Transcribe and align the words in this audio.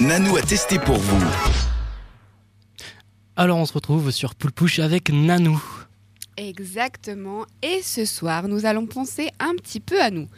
Nanou 0.00 0.36
a 0.36 0.42
testé 0.42 0.78
pour 0.78 0.94
vous. 0.94 1.26
Alors 3.34 3.58
on 3.58 3.66
se 3.66 3.72
retrouve 3.72 4.12
sur 4.12 4.36
Poulpouche 4.36 4.78
avec 4.78 5.10
Nanou. 5.10 5.60
Exactement. 6.36 7.46
Et 7.62 7.82
ce 7.82 8.04
soir, 8.04 8.46
nous 8.46 8.64
allons 8.64 8.86
penser 8.86 9.30
un 9.40 9.56
petit 9.56 9.80
peu 9.80 10.00
à 10.00 10.10
nous. 10.10 10.28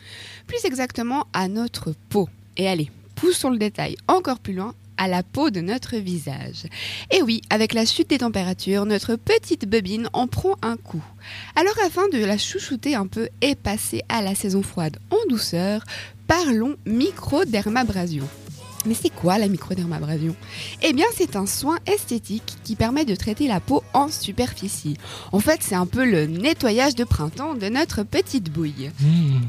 Plus 0.46 0.64
exactement 0.64 1.26
à 1.34 1.48
notre 1.48 1.92
peau. 2.08 2.30
Et 2.56 2.68
allez, 2.68 2.90
poussons 3.16 3.50
le 3.50 3.58
détail 3.58 3.96
encore 4.08 4.38
plus 4.38 4.54
loin 4.54 4.74
à 4.96 5.08
la 5.08 5.22
peau 5.22 5.50
de 5.50 5.60
notre 5.60 5.96
visage. 5.96 6.64
Et 7.10 7.20
oui, 7.20 7.42
avec 7.50 7.74
la 7.74 7.84
chute 7.84 8.08
des 8.08 8.18
températures, 8.18 8.86
notre 8.86 9.16
petite 9.16 9.68
bobine 9.68 10.08
en 10.14 10.26
prend 10.26 10.56
un 10.62 10.78
coup. 10.78 11.04
Alors 11.54 11.76
afin 11.84 12.08
de 12.08 12.24
la 12.24 12.38
chouchouter 12.38 12.94
un 12.94 13.06
peu 13.06 13.28
et 13.42 13.56
passer 13.56 14.00
à 14.08 14.22
la 14.22 14.34
saison 14.34 14.62
froide 14.62 14.96
en 15.10 15.28
douceur, 15.28 15.84
parlons 16.26 16.76
microdermabrasion. 16.86 18.26
Mais 18.86 18.94
c'est 18.94 19.10
quoi 19.10 19.38
la 19.38 19.48
microdermabrasion 19.48 20.34
Eh 20.82 20.92
bien, 20.92 21.06
c'est 21.14 21.36
un 21.36 21.46
soin 21.46 21.78
esthétique 21.86 22.56
qui 22.64 22.76
permet 22.76 23.04
de 23.04 23.14
traiter 23.14 23.46
la 23.46 23.60
peau 23.60 23.82
en 23.92 24.08
superficie. 24.08 24.96
En 25.32 25.40
fait, 25.40 25.60
c'est 25.62 25.74
un 25.74 25.86
peu 25.86 26.04
le 26.04 26.26
nettoyage 26.26 26.94
de 26.94 27.04
printemps 27.04 27.54
de 27.54 27.68
notre 27.68 28.02
petite 28.02 28.50
bouille. 28.50 28.90
Mmh. 29.00 29.40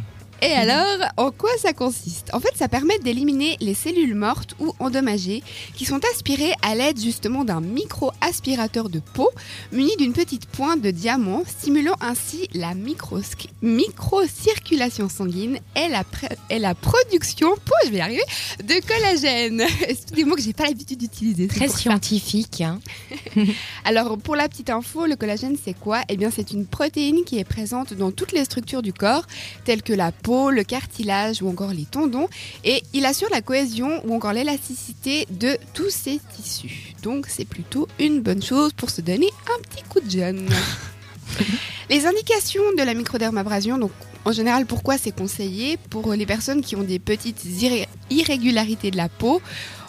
Et 0.44 0.52
alors, 0.54 1.08
en 1.18 1.30
quoi 1.31 1.52
ça 1.62 1.72
consiste? 1.73 2.30
En 2.34 2.40
fait, 2.40 2.50
ça 2.55 2.68
permet 2.68 2.98
d'éliminer 3.00 3.58
les 3.62 3.76
cellules 3.76 4.16
mortes 4.16 4.55
ou 4.59 4.73
endommagées 4.80 5.44
qui 5.76 5.86
sont 5.86 6.00
aspirées 6.16 6.54
à 6.64 6.73
l'aide 6.73 7.00
justement 7.00 7.44
d'un 7.44 7.62
micro-aspirateur 7.62 8.90
de 8.90 9.00
peau 9.00 9.30
muni 9.72 9.95
d'une 9.98 10.14
petite 10.14 10.48
pointe 10.48 10.81
de 10.81 10.90
diamant, 10.90 11.44
stimulant 11.48 11.95
ainsi 12.02 12.48
la 12.55 12.73
micro-circulation 13.62 15.09
sanguine 15.09 15.59
et 15.76 15.88
la, 15.90 16.04
pré- 16.04 16.36
et 16.50 16.58
la 16.58 16.73
production, 16.73 17.52
peau, 17.64 17.73
je 17.86 17.92
vais 17.92 17.98
y 17.98 18.02
arriver, 18.02 18.23
de 18.64 18.86
collagène. 18.88 19.64
C'est 19.89 20.14
des 20.14 20.26
mots 20.26 20.36
que 20.36 20.42
j'ai 20.42 20.53
pas 20.53 20.66
l'habitude 20.66 20.98
d'utiliser. 21.00 21.48
Très 21.48 21.67
scientifique. 21.67 22.62
hein. 22.62 22.80
Alors, 23.86 24.17
pour 24.17 24.36
la 24.36 24.50
petite 24.50 24.69
info, 24.72 25.06
le 25.06 25.16
collagène, 25.16 25.56
c'est 25.64 25.73
quoi? 25.78 26.02
Eh 26.09 26.17
bien, 26.17 26.31
c'est 26.36 26.52
une 26.52 26.66
protéine 26.66 27.23
qui 27.25 27.38
est 27.38 27.44
présente 27.44 27.94
dans 27.94 28.12
toutes 28.12 28.31
les 28.31 28.44
structures 28.45 28.81
du 28.81 28.92
corps, 28.94 29.28
telles 29.66 29.84
que 29.84 29.94
la 29.94 30.12
peau, 30.12 30.31
le 30.52 30.64
cartilage 30.64 31.42
ou 31.42 31.50
encore 31.50 31.72
les 31.72 31.86
tendons, 31.86 32.28
et 32.64 32.84
il 32.94 33.06
assure 33.06 33.30
la 33.32 33.42
cohésion 33.42 34.02
ou 34.06 34.16
encore 34.16 34.34
l'élasticité 34.34 35.28
de 35.30 35.58
tous 35.74 35.90
ces 35.90 36.20
tissus. 36.36 36.94
Donc, 37.04 37.26
c'est 37.28 37.46
plutôt 37.46 37.88
une 38.00 38.22
bonne 38.22 38.42
chose 38.44 38.74
pour 38.74 38.90
se 38.90 39.02
donner 39.02 39.30
un 39.48 39.62
petit 39.64 39.84
coup 39.84 40.00
de 40.00 40.09
jeune. 40.09 40.48
les 41.90 42.06
indications 42.06 42.64
de 42.78 42.84
la 42.84 42.94
microdermabrasion, 42.94 43.78
donc 43.78 43.92
en 44.24 44.32
général, 44.32 44.66
pourquoi 44.68 44.98
c'est 45.00 45.16
conseillé? 45.16 45.78
Pour 45.90 46.14
les 46.14 46.26
personnes 46.28 46.62
qui 46.62 46.76
ont 46.76 46.84
des 46.84 47.00
petites 47.00 47.44
irré- 47.44 47.88
irrégularités 48.12 48.92
de 48.92 48.98
la 48.98 49.09
peau, 49.09 49.42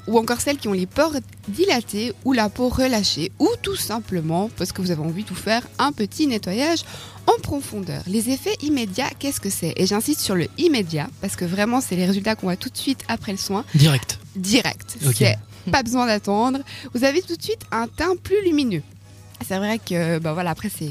ou 0.07 0.19
encore 0.19 0.41
celles 0.41 0.57
qui 0.59 0.69
ont 0.69 0.73
les 0.73 0.87
pores 0.87 1.17
dilatés 1.49 2.13
ou 2.25 2.33
la 2.33 2.49
peau 2.49 2.69
relâchée, 2.69 3.33
ou 3.39 3.49
tout 3.63 3.77
simplement 3.77 4.51
parce 4.57 4.73
que 4.73 4.83
vous 4.83 4.91
avez 4.91 5.01
envie 5.03 5.25
de 5.25 5.29
vous 5.29 5.35
faire 5.35 5.63
un 5.79 5.93
petit 5.93 6.27
nettoyage 6.27 6.81
en 7.27 7.41
profondeur. 7.41 8.03
Les 8.07 8.31
effets 8.31 8.57
immédiats, 8.63 9.11
qu'est-ce 9.19 9.41
que 9.41 9.51
c'est? 9.51 9.75
Et 9.77 9.87
j'insiste 9.87 10.21
sur 10.21 10.35
le 10.35 10.49
immédiat, 10.59 11.09
parce 11.21 11.37
que 11.37 11.45
vraiment, 11.45 11.81
c'est 11.81 11.97
les 11.97 12.07
résultats 12.07 12.35
qu'on 12.35 12.47
voit 12.47 12.57
tout 12.57 12.69
de 12.69 12.77
suite 12.77 13.01
après 13.09 13.33
le 13.33 13.39
soin, 13.39 13.65
Direct. 13.75 14.19
direct. 14.37 14.97
Ok. 15.07 15.15
C'est 15.19 15.39
pas 15.71 15.83
besoin 15.85 16.07
d'attendre. 16.07 16.59
Vous 16.95 17.05
avez 17.05 17.23
tout 17.23 17.37
de 17.37 17.43
suite 17.43 17.61
un 17.71 17.87
teint 17.87 18.17
plus 18.21 18.43
lumineux. 18.45 18.83
C'est 19.47 19.59
vrai 19.59 19.79
que 19.79 20.19
bah 20.19 20.33
voilà 20.33 20.51
après 20.51 20.69
c'est- 20.69 20.91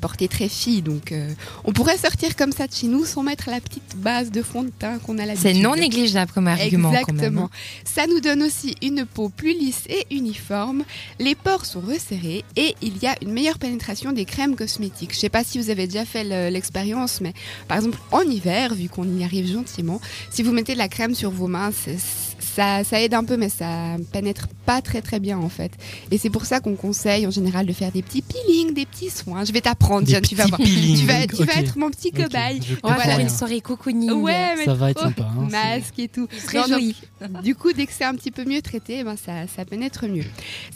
porté 0.00 0.28
très 0.28 0.48
fille 0.48 0.82
donc 0.82 1.10
euh, 1.12 1.28
on 1.64 1.72
pourrait 1.72 1.96
sortir 1.98 2.36
comme 2.36 2.52
ça 2.52 2.66
de 2.68 2.72
chez 2.74 2.86
nous 2.86 3.04
sans 3.04 3.22
mettre 3.22 3.48
la 3.50 3.60
petite 3.60 3.96
base 3.96 4.30
de 4.30 4.42
fond 4.42 4.62
de 4.62 4.68
teint 4.70 4.98
qu'on 4.98 5.18
a 5.18 5.26
l'habitude. 5.26 5.50
C'est 5.54 5.58
non 5.60 5.74
négligeable 5.74 6.30
comme 6.32 6.46
argument. 6.46 6.90
quand 6.90 7.12
même, 7.12 7.16
Exactement. 7.16 7.44
hein. 7.46 7.50
Ça 7.84 8.06
nous 8.06 8.20
donne 8.20 8.42
aussi 8.42 8.74
une 8.82 9.04
peau 9.06 9.28
plus 9.28 9.54
lisse 9.58 9.82
et 9.88 10.06
uniforme. 10.14 10.84
Les 11.18 11.34
pores 11.34 11.64
sont 11.66 11.80
resserrés 11.80 12.44
et 12.56 12.74
il 12.82 12.98
y 12.98 13.06
a 13.06 13.16
une 13.22 13.32
meilleure 13.32 13.58
pénétration 13.58 14.12
des 14.12 14.24
crèmes 14.24 14.54
cosmétiques. 14.56 15.14
Je 15.14 15.18
sais 15.18 15.28
pas 15.30 15.42
si 15.42 15.58
vous 15.58 15.70
avez 15.70 15.86
déjà 15.86 16.04
fait 16.04 16.24
le- 16.24 16.50
l'expérience, 16.50 17.20
mais 17.20 17.32
par 17.66 17.78
exemple 17.78 17.98
en 18.12 18.20
hiver, 18.22 18.74
vu 18.74 18.88
qu'on 18.88 19.08
y 19.18 19.24
arrive 19.24 19.50
gentiment, 19.50 20.00
si 20.30 20.42
vous 20.42 20.52
mettez 20.52 20.74
de 20.74 20.78
la 20.78 20.88
crème 20.88 21.14
sur 21.14 21.30
vos 21.30 21.48
mains, 21.48 21.70
c'est- 21.72 22.27
ça, 22.58 22.82
ça 22.82 23.00
aide 23.00 23.14
un 23.14 23.22
peu, 23.22 23.36
mais 23.36 23.48
ça 23.48 23.96
pénètre 24.12 24.48
pas 24.66 24.82
très 24.82 25.00
très 25.00 25.20
bien 25.20 25.38
en 25.38 25.48
fait. 25.48 25.70
Et 26.10 26.18
c'est 26.18 26.28
pour 26.30 26.44
ça 26.44 26.58
qu'on 26.58 26.74
conseille 26.74 27.24
en 27.24 27.30
général 27.30 27.66
de 27.66 27.72
faire 27.72 27.92
des 27.92 28.02
petits 28.02 28.22
peelings, 28.22 28.74
des 28.74 28.84
petits 28.84 29.10
soins. 29.10 29.44
Je 29.44 29.52
vais 29.52 29.60
t'apprendre, 29.60 30.08
tu 30.08 30.34
vas 30.34 30.46
voir. 30.46 30.60
Tu 30.60 31.06
vas, 31.06 31.26
tu 31.28 31.44
vas 31.44 31.54
être 31.60 31.78
mon 31.78 31.90
petit 31.90 32.10
cobaye. 32.10 32.60
On 32.82 32.88
va 32.88 32.96
faire 32.96 33.20
une 33.20 33.28
soirée 33.28 33.60
cocooning. 33.60 34.10
Ouais, 34.10 34.56
mais 34.56 34.64
Ça 34.64 34.74
va 34.74 34.90
être 34.90 35.00
sympa. 35.00 35.22
hein, 35.22 35.48
masque 35.50 35.98
et 36.00 36.08
tout. 36.08 36.26
Très 36.46 36.66
joli. 36.66 36.96
du 37.44 37.54
coup, 37.54 37.72
dès 37.72 37.86
que 37.86 37.92
c'est 37.92 38.04
un 38.04 38.14
petit 38.14 38.32
peu 38.32 38.44
mieux 38.44 38.60
traité, 38.60 38.98
eh 39.00 39.04
ben 39.04 39.16
ça, 39.16 39.46
ça 39.54 39.64
pénètre 39.64 40.06
mieux. 40.08 40.24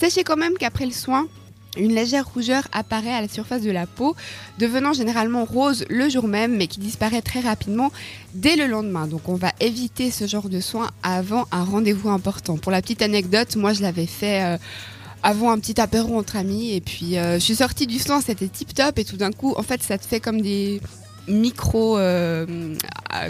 Sachez 0.00 0.22
quand 0.22 0.36
même 0.36 0.54
qu'après 0.58 0.86
le 0.86 0.92
soin, 0.92 1.26
une 1.76 1.94
légère 1.94 2.26
rougeur 2.26 2.66
apparaît 2.72 3.14
à 3.14 3.20
la 3.20 3.28
surface 3.28 3.62
de 3.62 3.70
la 3.70 3.86
peau, 3.86 4.14
devenant 4.58 4.92
généralement 4.92 5.44
rose 5.44 5.84
le 5.88 6.08
jour 6.08 6.28
même, 6.28 6.56
mais 6.56 6.66
qui 6.66 6.80
disparaît 6.80 7.22
très 7.22 7.40
rapidement 7.40 7.90
dès 8.34 8.56
le 8.56 8.66
lendemain. 8.66 9.06
Donc 9.06 9.28
on 9.28 9.34
va 9.34 9.52
éviter 9.60 10.10
ce 10.10 10.26
genre 10.26 10.48
de 10.48 10.60
soin 10.60 10.90
avant 11.02 11.46
un 11.50 11.64
rendez-vous 11.64 12.10
important. 12.10 12.56
Pour 12.56 12.72
la 12.72 12.82
petite 12.82 13.02
anecdote, 13.02 13.56
moi 13.56 13.72
je 13.72 13.82
l'avais 13.82 14.06
fait... 14.06 14.42
euh, 14.42 14.58
avant 15.22 15.52
un 15.52 15.58
petit 15.60 15.80
apéro 15.80 16.18
entre 16.18 16.36
amis 16.36 16.72
et 16.72 16.80
puis 16.80 17.16
euh, 17.16 17.34
je 17.34 17.44
suis 17.44 17.54
sortie 17.54 17.86
du 17.86 17.98
soin, 17.98 18.20
c'était 18.20 18.48
tip 18.48 18.74
top 18.74 18.98
et 18.98 19.04
tout 19.04 19.16
d'un 19.16 19.30
coup 19.30 19.54
en 19.56 19.62
fait 19.62 19.80
ça 19.82 19.96
te 19.96 20.04
fait 20.04 20.18
comme 20.18 20.40
des 20.40 20.80
micro 21.28 21.98
euh, 21.98 22.46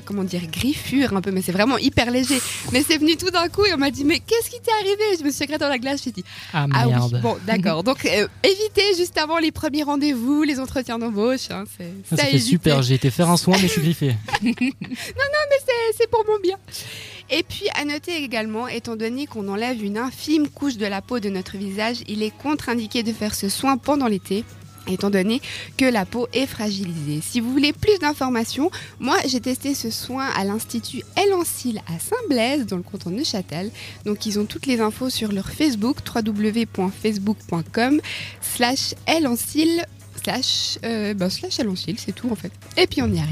comment 0.04 0.25
dire 0.25 0.42
griffures 0.50 1.14
un 1.16 1.20
peu 1.20 1.30
mais 1.30 1.42
c'est 1.42 1.53
vraiment 1.53 1.76
hyper 1.78 2.10
léger 2.10 2.38
mais 2.72 2.82
c'est 2.86 2.98
venu 2.98 3.16
tout 3.16 3.30
d'un 3.30 3.48
coup 3.48 3.64
et 3.66 3.75
on 3.75 3.78
m'a 3.78 3.91
dit 3.91 4.04
mais 4.04 4.19
qu'est-ce 4.20 4.48
qui 4.50 4.60
t'est 4.60 4.70
arrivé? 4.80 5.03
Je 5.19 5.25
me 5.25 5.30
suis 5.30 5.38
secrète 5.38 5.60
dans 5.60 5.69
la 5.69 5.78
glace 5.78 6.03
j'ai 6.04 6.12
dit 6.12 6.25
Ah 6.53 6.66
ah 6.72 6.84
oui 6.86 6.92
merde. 6.92 7.20
bon 7.22 7.36
d'accord 7.47 7.82
donc 7.84 8.04
euh, 8.06 8.26
évitez 8.42 8.94
juste 8.97 9.19
avant 9.19 9.38
les 9.38 9.53
premiers 9.53 9.82
rendez-vous 9.82 10.42
les 10.42 10.58
entretiens 10.60 10.98
d'embauche 10.98 11.50
hein, 11.50 11.64
c'est 11.76 11.92
Ah, 12.12 12.16
ça 12.16 12.38
super. 12.38 12.82
J'ai 12.82 12.94
été 12.94 13.10
faire 13.10 13.30
un 13.30 13.36
soin, 13.36 13.56
mais 13.60 13.69
je 13.69 13.72
suis 13.72 13.82
griffé. 13.82 14.14
c'est- 14.42 15.92
c'est 15.97 16.10
pour 16.10 16.24
mon 16.28 16.38
bien. 16.41 16.56
Et 17.30 17.42
puis 17.42 17.66
à 17.74 17.84
noter 17.84 18.22
également, 18.22 18.69
étant 18.69 18.97
donné 18.97 19.26
qu'on 19.26 19.48
enlève 19.48 19.82
une 19.82 19.98
infime 19.98 20.48
couche 20.48 20.76
de 20.76 20.86
la 20.86 21.00
peau 21.03 21.20
de 21.20 21.28
notre 21.28 21.56
visage, 21.56 21.98
il 22.09 22.22
est 22.22 22.32
contre-indiqué 22.36 23.03
de 23.03 23.12
faire 23.12 23.34
ce 23.34 23.48
soin 23.48 23.76
pendant 23.76 24.06
l'été. 24.06 24.44
Étant 24.88 25.10
donné 25.10 25.41
que 25.76 25.84
la 25.84 26.04
peau 26.04 26.26
est 26.32 26.47
fragilisée. 26.47 27.20
Si 27.22 27.41
vous 27.41 27.53
voulez 27.53 27.72
plus 27.72 27.98
d'informations, 28.00 28.70
moi 28.98 29.16
j'ai 29.26 29.41
testé 29.41 29.75
ce 29.75 29.91
soin 29.91 30.26
à 30.34 30.44
l'Institut 30.44 31.03
Elancil 31.16 31.81
à 31.87 31.98
Saint-Blaise 32.00 32.66
dans 32.66 32.76
le 32.76 32.82
canton 32.82 33.10
de 33.10 33.16
Neuchâtel. 33.16 33.71
Donc 34.04 34.26
ils 34.26 34.41
ont 34.41 34.44
toutes 34.44 34.66
les 34.66 34.81
infos 34.81 35.09
sur 35.10 35.31
leur 35.32 35.50
Facebook 35.50 35.98
www.facebook.com 36.15 38.00
slash 38.41 38.94
Elancil 39.06 39.84
slash, 40.22 40.78
euh, 40.84 41.15
ben, 41.15 41.31
slash 41.31 41.60
Elancil, 41.60 41.98
c'est 41.98 42.12
tout 42.12 42.31
en 42.31 42.37
fait. 42.37 42.53
Et 42.76 42.87
puis 42.87 43.03
on 43.03 43.12
y 43.12 43.19
arrive. 43.19 43.31